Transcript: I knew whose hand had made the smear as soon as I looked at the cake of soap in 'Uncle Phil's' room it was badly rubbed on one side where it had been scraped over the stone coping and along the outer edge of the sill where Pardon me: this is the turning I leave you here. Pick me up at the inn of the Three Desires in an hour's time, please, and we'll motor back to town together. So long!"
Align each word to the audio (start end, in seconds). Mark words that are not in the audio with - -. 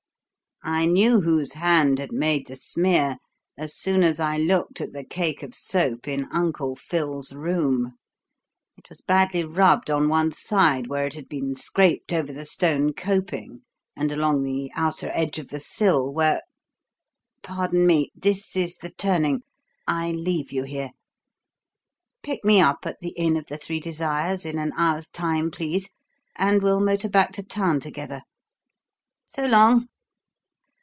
I 0.63 0.85
knew 0.85 1.21
whose 1.21 1.53
hand 1.53 1.97
had 1.97 2.11
made 2.11 2.45
the 2.45 2.55
smear 2.55 3.17
as 3.57 3.75
soon 3.75 4.03
as 4.03 4.19
I 4.19 4.37
looked 4.37 4.79
at 4.79 4.93
the 4.93 5.03
cake 5.03 5.41
of 5.41 5.55
soap 5.55 6.07
in 6.07 6.27
'Uncle 6.31 6.75
Phil's' 6.75 7.33
room 7.33 7.95
it 8.77 8.87
was 8.87 9.01
badly 9.01 9.43
rubbed 9.43 9.89
on 9.89 10.07
one 10.07 10.31
side 10.31 10.85
where 10.85 11.07
it 11.07 11.15
had 11.15 11.27
been 11.27 11.55
scraped 11.55 12.13
over 12.13 12.31
the 12.31 12.45
stone 12.45 12.93
coping 12.93 13.63
and 13.95 14.11
along 14.11 14.43
the 14.43 14.71
outer 14.75 15.09
edge 15.15 15.39
of 15.39 15.47
the 15.49 15.59
sill 15.59 16.13
where 16.13 16.39
Pardon 17.41 17.87
me: 17.87 18.11
this 18.13 18.55
is 18.55 18.77
the 18.77 18.91
turning 18.91 19.41
I 19.87 20.11
leave 20.11 20.51
you 20.51 20.61
here. 20.61 20.91
Pick 22.21 22.45
me 22.45 22.61
up 22.61 22.85
at 22.85 22.99
the 22.99 23.15
inn 23.17 23.35
of 23.35 23.47
the 23.47 23.57
Three 23.57 23.79
Desires 23.79 24.45
in 24.45 24.59
an 24.59 24.73
hour's 24.77 25.09
time, 25.09 25.49
please, 25.49 25.89
and 26.35 26.61
we'll 26.61 26.79
motor 26.79 27.09
back 27.09 27.31
to 27.31 27.41
town 27.41 27.79
together. 27.79 28.21
So 29.25 29.47
long!" 29.47 29.87